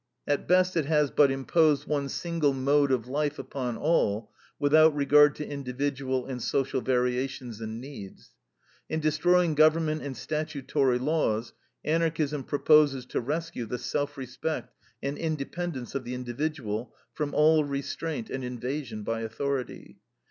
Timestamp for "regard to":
4.95-5.47